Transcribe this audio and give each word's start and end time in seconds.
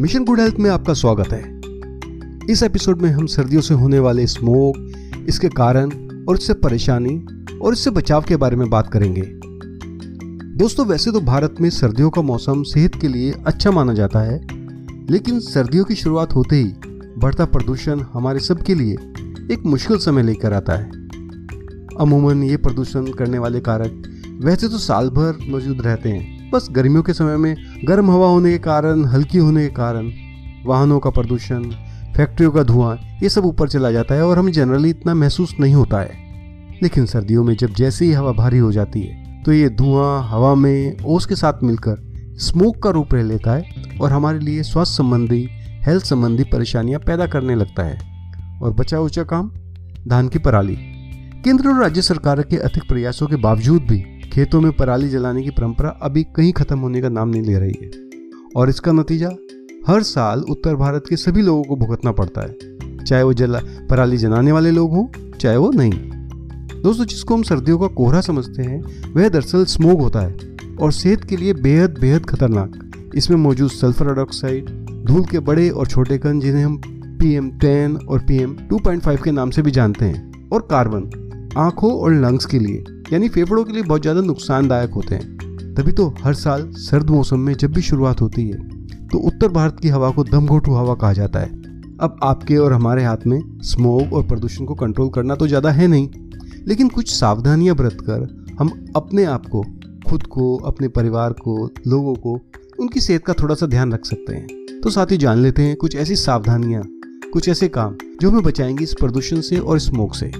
Mission 0.00 0.24
good 0.24 0.40
health 0.40 0.54
में 0.54 0.68
आपका 0.70 0.92
स्वागत 0.92 1.28
है। 1.32 2.50
इस 2.52 2.62
एपिसोड 2.62 3.02
में 3.02 3.10
हम 3.10 3.26
सर्दियों 3.26 3.60
से 3.62 3.74
होने 3.74 3.98
वाले 3.98 4.26
स्मोक, 4.26 4.76
इसके 5.28 5.48
कारण 5.48 5.90
और 6.28 6.36
इससे 6.36 6.54
परेशानी 6.54 7.14
और 7.58 7.72
इससे 7.72 7.90
बचाव 7.90 8.22
के 8.22 8.36
बारे 8.36 8.56
में 8.56 8.68
बात 8.70 8.90
करेंगे। 8.92 9.22
दोस्तों, 10.58 10.86
वैसे 10.86 11.12
तो 11.12 11.20
भारत 11.20 11.54
में 11.60 11.68
सर्दियों 11.70 12.10
का 12.10 12.22
मौसम 12.22 12.62
सेहत 12.62 12.94
के 12.94 13.08
लिए 13.08 13.32
अच्छा 13.46 13.70
माना 13.70 13.92
जाता 13.92 14.20
है, 14.20 14.40
लेकिन 15.10 15.38
सर्दियों 15.40 15.84
की 15.84 15.94
शुरुआत 15.94 16.34
होते 16.34 16.56
ही 16.56 16.74
बढ़ता 17.18 17.44
प्रदूषण 17.44 18.00
हमारे 18.12 18.40
सबके 18.40 18.74
लिए 18.74 18.94
एक 19.54 19.62
मुश्किल 19.66 19.98
समय 19.98 20.22
लेकर 20.22 20.52
आता 20.52 20.72
है। 20.72 20.90
अमूमन 22.00 22.42
ये 22.42 22.56
प्रदूषण 22.56 23.12
करने 23.12 23.38
वाले 23.38 23.60
कारक 23.60 24.02
वैसे 24.44 24.68
तो 24.68 24.78
साल 24.78 25.08
भर 25.10 25.38
मौजूद 25.48 25.80
रहते 25.80 26.08
हैं, 26.08 26.50
बस 26.50 26.68
गर्मियों 26.72 27.02
के 27.02 27.12
समय 27.12 27.36
में 27.36 27.56
गर्म 27.88 28.10
हवा 28.10 28.28
होने 28.28 28.50
के 28.50 28.58
कारण, 28.58 29.04
हल्की 29.04 29.38
होने 29.38 29.62
के 29.62 29.74
कारण, 29.74 30.10
वाहनों 30.66 31.00
का 31.00 31.10
प्रदूषण, 31.10 31.62
फैक्ट्रियों 32.16 32.50
का 32.50 32.62
धुआँ, 32.62 32.98
ये 33.22 33.28
सब 33.28 33.44
ऊपर 33.44 33.68
चला 33.68 33.90
जाता 33.90 34.14
है 34.14 34.26
और 34.26 34.38
हमें 34.38 34.52
जनरली 34.52 34.90
इतना 34.90 35.14
महसूस 35.14 35.54
नहीं 35.60 35.74
होता 35.74 36.00
है। 36.00 36.12
लेकिन 36.82 37.06
सर्दियों 37.06 37.44
में 37.44 37.56
जब 37.56 37.70
जैसे 37.70 38.04
ही 38.04 38.12
हवा 38.12 38.32
भारी 38.32 38.58
हो 38.58 38.72
जाती 38.72 39.00
है 39.00 39.42
तो 39.42 39.52
ये 39.52 39.68
धुआँ, 39.68 40.28
हवा 40.28 40.54
में, 40.54 40.96
ओस 41.06 41.26
के 41.26 41.34
साथ 41.34 41.52
मिलकर 41.62 42.12
स्मोक 42.36 42.82
का 42.82 42.90
रूप 42.90 43.14
ले 43.14 43.22
लेता 43.22 43.52
है 43.52 43.64
और 44.00 44.12
हमारे 44.12 44.38
लिए 44.38 44.62
स्वास्थ्य 44.62 44.94
संबंधी 44.94 45.48
हेल्थ 45.86 46.04
संबंधी 46.04 46.44
परेशानियाँ 46.44 47.00
पैदा 47.00 47.26
करने 47.26 47.54
लगता 47.54 47.82
है। 47.82 47.98
और 48.62 48.72
बचा 48.72 48.98
उचा 48.98 49.22
काम, 49.22 49.50
धान 50.08 50.28
की 50.28 50.38
पराली। 50.38 50.76
केंद्र 51.44 51.68
और 51.68 51.80
राज्य 51.80 52.02
सरकार 52.02 52.42
के 52.42 52.56
अधिक 52.56 52.88
प्रयासों 52.88 53.26
के 53.26 53.36
बावजूद 53.36 53.82
भी 53.82 54.13
खेतों 54.34 54.60
में 54.60 54.72
पराली 54.72 55.08
जलाने 55.08 55.42
की 55.42 55.50
परंपरा 55.50 55.88
अभी 55.88 56.22
कहीं 56.22 56.52
खत्म 56.52 56.78
होने 56.78 57.00
का 57.00 57.08
नाम 57.08 57.28
नहीं 57.28 57.42
ले 57.42 57.58
रही 57.58 57.78
है। 57.82 57.90
और 58.56 58.68
इसका 58.68 58.92
नतीजा? 58.92 59.30
हर 59.86 60.02
साल 60.02 60.40
उत्तर 60.40 60.74
भारत 60.74 61.04
के 61.08 61.16
सभी 61.16 61.42
लोगों 61.42 61.62
को 61.62 61.76
भुगतना 61.76 62.12
पड़ता 62.12 62.40
है। 62.40 62.56
चाहे 63.04 63.22
वो 63.22 63.32
जला, 63.32 63.60
पराली 63.90 64.16
जलाने 64.16 64.52
वाले 64.52 64.70
लोग 64.70 64.90
हों, 64.90 65.06
चाहे 65.40 65.56
वो 65.56 65.70
नहीं। 65.70 65.90
दोस्तों, 66.82 67.04
जिसको 67.04 67.34
हम 67.34 67.42
सर्दियों 67.42 67.78
का 67.78 67.86
कोहरा 67.86 68.20
समझते 68.20 68.62
हैं, 68.62 69.12
वह 69.14 69.28
दरअसल 69.28 69.64
स्मोक 69.64 70.00
होता 70.00 70.20
है 70.20 70.56
और 70.80 70.92
सेहत 70.92 71.24
के 71.24 71.36
लिए 71.36 71.52
बेहद 71.52 71.98
बेहद 72.00 72.26
खतरनाक। 72.26 72.90
इसमें 73.14 73.36
मौजूद 73.36 73.70
सल्फ़र 73.70 74.06
डाइऑक्साइड, 74.06 74.86
धूल 75.04 75.24
के 75.24 75.38
बड़े 75.38 75.70
और 75.70 75.86
छोटे 75.86 76.18
कण, 76.18 76.40
जिन्हें 76.40 76.64
हम 76.64 76.80
पी 76.86 77.34
एम 77.34 77.50
टेन 77.50 77.96
और 77.96 78.18
P 78.18 78.36
M 78.36 78.56
two 78.70 78.78
point 78.78 79.02
five 79.02 79.18
के 79.24 79.30
नाम 79.30 79.50
से 79.50 79.62
भी 79.62 79.70
जानते 79.70 80.04
हैं, 80.04 80.48
और 80.50 80.68
कार्बन, 80.70 81.10
आँखों 81.56 81.92
और 81.92 82.14
लंग्स 82.14 82.44
के 82.44 82.58
लिए। 82.58 82.84
यानी 83.12 83.28
फेफड़ों 83.28 83.64
के 83.64 83.72
लिए 83.72 83.82
बहुत 83.82 84.02
ज़्यादा 84.02 84.20
नुकसानदायक 84.20 84.90
होते 84.90 85.14
हैं। 85.14 85.74
तभी 85.74 85.92
तो 85.92 86.08
हर 86.22 86.34
साल 86.34 86.70
सर्द 86.78 87.10
मौसम 87.10 87.40
में 87.40 87.54
जब 87.54 87.72
भी 87.72 87.82
शुरुआत 87.82 88.20
होती 88.20 88.48
है 88.48 88.58
तो 89.08 89.18
उत्तर 89.18 89.48
भारत 89.48 89.76
की 89.82 89.88
हवा 89.88 90.10
को 90.10 90.24
दमघोटू 90.24 90.74
हवा 90.74 90.94
कहा 90.94 91.12
जाता 91.12 91.40
है। 91.40 91.48
अब 91.96 92.16
आपके 92.22 92.56
और 92.56 92.72
हमारे 92.72 93.04
हाथ 93.04 93.26
में 93.26 93.40
स्मोक 93.64 94.12
और 94.12 94.26
प्रदूषण 94.26 94.64
को 94.64 94.74
कंट्रोल 94.74 95.08
करना 95.08 95.34
तो 95.34 95.46
ज़्यादा 95.46 95.70
है 95.70 95.86
नहीं, 95.86 96.08
लेकिन 96.66 96.88
कुछ 96.88 97.10
सावधानियाँ 97.10 97.76
बरत 97.76 97.98
कर 98.00 98.56
हम 98.58 98.70
अपने 98.96 99.24
आप 99.24 99.46
को, 99.46 99.62
खुद 100.08 100.22
को, 100.22 100.56
अपने 100.56 100.88
परिवार 100.88 101.32
को, 101.32 101.70
लोगों 101.86 102.14
को, 102.16 102.34
उनकी 102.80 103.00
सेहत 103.00 103.24
का 103.24 103.32
थोड़ा 103.32 103.54
सा 103.54 103.66
ध्यान 103.66 103.92
रख 103.92 104.06
सकते 104.06 104.34
हैं। 104.34 104.80
तो 104.80 104.90
साथ 104.90 105.12
ही 105.12 105.16
जान 105.16 105.38
लेते 105.38 105.62
हैं 105.62 105.76
कुछ 105.76 105.96
ऐसी 105.96 106.16
सावधानियाँ, 106.16 106.82
कुछ 107.32 107.48
ऐसे 107.48 107.68
काम 107.68 107.96
जो 108.20 108.30
हमें 108.30 108.42
बचाएँगे 108.42 108.84
इस 108.84 108.94
प्रदूषण 108.94 109.40
से 109.40 109.58
और 109.58 109.78
स्मोक 109.78 110.14
से। 110.14 110.30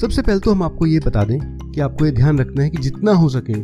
सबसे 0.00 0.22
पहले 0.22 0.40
तो 0.40 0.50
हम 0.50 0.62
आपको 0.62 0.86
ये 0.86 0.98
बता 0.98 1.22
दें 1.24 1.38
कि 1.70 1.80
आपको 1.80 2.06
ये 2.06 2.10
ध्यान 2.12 2.38
रखना 2.38 2.62
है 2.62 2.70
कि 2.70 2.82
जितना 2.82 3.12
हो 3.12 3.28
सके 3.28 3.54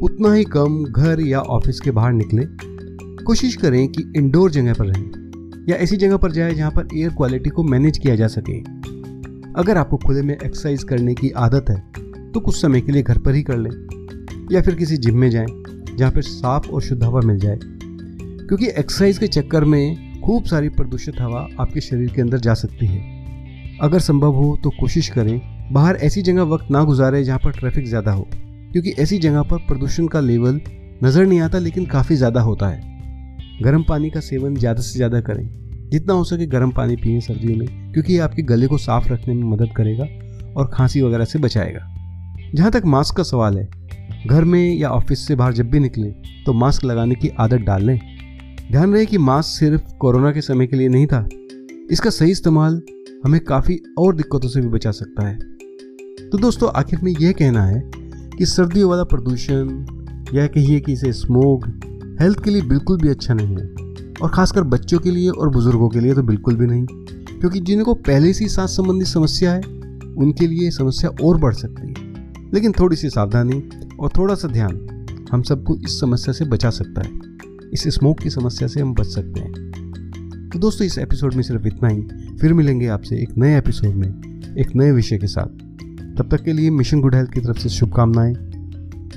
उतना 0.00 0.32
ही 0.34 0.44
कम 0.44 0.84
घर 0.84 1.20
या 1.20 1.40
ऑफ़िस 1.40 1.80
के 1.80 1.90
बाहर 1.90 2.12
निकले। 2.12 2.44
कोशिश 3.24 3.56
करें 3.56 3.88
कि 3.88 4.02
इंडोर 4.16 4.50
जगह 4.50 4.74
पर 4.74 4.86
रहें 4.86 5.66
या 5.68 5.76
ऐसी 5.76 5.96
जगह 5.96 6.16
पर 6.16 6.32
जाए 6.32 6.54
जहाँ 6.54 6.70
पर 6.70 6.88
एयर 6.94 7.10
क्वालिटी 7.10 7.50
को 7.50 7.62
मैनेज 7.62 7.98
किया 7.98 8.14
जा 8.16 8.26
सके। 8.26 8.58
अगर 9.60 9.78
आपको 9.78 9.96
खुले 9.96 10.22
में 10.22 10.34
एक्सरसाइज 10.34 10.84
करने 10.84 11.14
की 11.14 11.30
आदत 11.30 11.70
है 11.70 11.78
तो 12.32 12.40
कुछ 12.40 12.60
समय 12.62 12.80
के 12.80 12.92
लिए 12.92 13.02
घर 13.02 13.18
पर 13.18 13.34
ही 13.34 13.42
कर 13.42 13.58
लें 13.58 13.70
या 14.52 14.62
फिर 14.62 14.74
किसी 14.74 14.96
जिम 14.96 15.18
में 15.18 15.30
जाएँ, 15.30 15.46
जहाँ 15.96 16.10
पर 16.10 16.22
साफ़ 16.22 16.70
और 16.70 16.82
शुद्ध 16.82 17.02
हवा 17.02 17.20
मिल 17.20 17.38
जाए। 17.38 17.58
क्योंकि 17.62 18.66
एक्सरसाइज 18.68 19.18
के 19.18 19.26
चक्कर 19.28 19.64
में 19.64 20.20
खूब 20.20 20.44
सारी 20.44 20.68
प्रदूषित 20.68 21.20
हवा 21.20 21.48
आपके 21.60 21.80
शरीर 21.80 22.12
के 22.12 22.22
अंदर 22.22 22.38
जा 22.38 22.54
सकती 22.54 22.86
है। 22.86 23.78
अगर 23.82 23.98
संभव 23.98 24.34
हो 24.34 24.58
तो 24.64 24.70
कोशिश 24.70 25.08
करें 25.08 25.51
बाहर 25.70 25.96
ऐसी 25.96 26.22
जगह 26.22 26.42
वक्त 26.44 26.70
ना 26.70 26.82
गुजारे 26.84 27.22
जहाँ 27.24 27.38
पर 27.38 27.50
ट्रैफ़िक 27.50 27.86
ज़्यादा 27.86 28.12
हो। 28.12 28.28
क्योंकि 28.72 28.90
ऐसी 28.98 29.18
जगह 29.18 29.42
पर 29.42 29.56
प्रदूषण 29.58 30.06
का 30.06 30.20
लेवल 30.20 30.60
नज़र 31.04 31.26
नहीं 31.26 31.40
आता, 31.40 31.58
लेकिन 31.58 31.86
काफ़ी 31.86 32.16
ज़्यादा 32.16 32.40
होता 32.40 32.68
है। 32.68 33.60
गर्म 33.62 33.82
पानी 33.82 34.10
का 34.10 34.20
सेवन 34.20 34.54
ज़्यादा 34.56 34.82
से 34.82 34.96
ज़्यादा 34.96 35.20
करें। 35.20 35.48
जितना 35.90 36.14
हो 36.14 36.24
सके 36.24 36.46
गर्म 36.46 36.70
पानी 36.70 36.96
पिए 36.96 37.20
सर्दियों 37.20 37.56
में, 37.58 37.92
क्योंकि 37.92 38.12
ये 38.12 38.18
आपके 38.18 38.42
गले 38.42 38.66
को 38.66 38.78
साफ़ 38.78 39.08
रखने 39.08 39.34
में 39.34 39.42
मदद 39.46 39.72
करेगा 39.76 40.04
और 40.54 40.70
खांसी 40.74 41.02
वगैरह 41.02 41.24
से 41.24 41.38
बचाएगा। 41.38 41.80
जहाँ 42.54 42.70
तक 42.70 42.82
मास्क 42.86 43.16
का 43.16 43.22
सवाल 43.22 43.58
है, 43.58 43.68
घर 44.26 44.44
में 44.44 44.76
या 44.76 44.88
ऑफ़िस 44.90 45.26
से 45.26 45.34
बाहर 45.34 45.52
जब 45.52 45.70
भी 45.70 45.80
निकलें 45.80 46.12
तो 46.46 46.52
मास्क 46.52 46.84
लगाने 46.84 47.14
की 47.14 47.28
आदत 47.40 47.60
डाल। 47.60 47.82
लें 47.82 47.98
ध्यान 48.70 48.92
रहे 48.92 49.06
कि 49.06 49.18
मास्क 49.18 49.48
सिर्फ़ 49.50 49.82
कोरोना 50.00 50.32
के 50.32 50.40
समय 50.40 50.66
के 50.66 50.76
लिए 50.76 50.88
नहीं 50.88 51.06
था। 51.06 51.26
इसका 51.90 52.10
सही 52.10 52.30
इस्तेमाल 52.30 52.80
हमें 53.24 53.44
काफ़ी 53.44 53.80
और 53.98 54.14
दिक्कतों 54.14 54.48
से 54.48 54.60
भी 54.60 54.68
बचा 54.68 54.90
सकता 54.90 55.26
है। 55.26 55.38
तो 56.28 56.38
दोस्तों, 56.38 56.68
आखिर 56.68 57.00
में 57.02 57.12
यह 57.12 57.32
कहना 57.32 57.64
है 57.64 57.90
कि 58.38 58.46
सर्दियों 58.46 58.90
वाला 58.90 59.04
प्रदूषण 59.04 59.86
या 60.34 60.46
कहिए 60.46 60.80
कि 60.80 60.92
इसे 60.92 61.12
स्मोक 61.12 61.66
हेल्थ 62.20 62.44
के 62.44 62.50
लिए 62.50 62.62
बिल्कुल 62.62 63.00
भी 63.00 63.08
अच्छा 63.08 63.34
नहीं 63.34 63.56
है। 63.56 63.74
और 64.22 64.30
खासकर 64.30 64.62
बच्चों 64.62 64.98
के 64.98 65.10
लिए 65.10 65.30
और 65.30 65.48
बुज़ुर्गों 65.48 65.88
के 65.88 66.00
लिए 66.00 66.14
तो 66.14 66.22
बिल्कुल 66.22 66.56
भी 66.56 66.66
नहीं। 66.66 66.86
क्योंकि 67.38 67.60
जिनको 67.60 67.94
पहले 67.94 68.32
से 68.32 68.48
सांस 68.48 68.70
संबंधी 68.70 69.04
समस्या 69.04 69.52
है, 69.52 69.60
उनके 70.18 70.46
लिए 70.46 70.70
समस्या 70.70 71.10
और 71.24 71.38
बढ़ 71.38 71.54
सकती 71.54 71.88
है। 71.88 71.94
लेकिन 72.54 72.72
थोड़ी 72.72 72.96
सी 72.96 73.10
सावधानी 73.10 73.68
और 74.00 74.10
थोड़ा 74.18 74.34
सा 74.34 74.48
ध्यान 74.48 74.88
हम 75.32 75.42
सबको 75.42 75.76
इस 75.76 76.00
समस्या 76.00 76.34
से 76.34 76.44
बचा 76.44 76.70
सकता 76.70 77.02
है। 77.02 77.10
इस 77.72 77.84
स्मोक 77.88 78.20
की 78.20 78.30
समस्या 78.30 78.68
से 78.68 78.80
हम 78.80 78.94
बच 78.94 79.06
सकते 79.06 79.40
हैं। 79.40 79.71
तो 80.52 80.58
दोस्तों, 80.58 80.86
इस 80.86 80.98
एपिसोड 80.98 81.34
में 81.34 81.42
सिर्फ़ 81.42 81.66
इतना 81.66 81.88
ही। 81.88 82.02
फिर 82.40 82.54
मिलेंगे 82.54 82.86
आपसे 82.86 83.16
एक 83.16 83.38
नए 83.38 83.58
एपिसोड 83.58 83.94
में, 83.94 84.08
एक 84.58 84.76
नए 84.76 84.92
विषय 84.92 85.18
के 85.18 85.26
साथ। 85.26 85.46
तब 86.18 86.28
तक 86.30 86.44
के 86.44 86.52
लिए 86.52 86.70
मिशन 86.70 87.00
गुड 87.00 87.14
हेल्थ 87.14 87.30
की 87.30 87.40
तरफ़ 87.40 87.58
से 87.58 87.68
शुभकामनाएँ। 87.68 88.34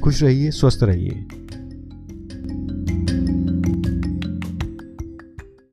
खुश 0.03 0.23
रहिए, 0.23 0.51
स्वस्थ 0.51 0.79
रहिए। 0.83 1.25